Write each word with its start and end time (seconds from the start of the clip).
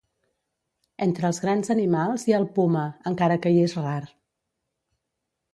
Entre 1.05 1.27
els 1.29 1.41
grans 1.43 1.69
animals 1.75 2.25
hi 2.29 2.35
ha 2.37 2.41
el 2.45 2.49
puma 2.57 2.83
encara 3.13 3.39
que 3.45 3.55
hi 3.59 3.63
és 3.69 3.79
rar. 3.85 4.03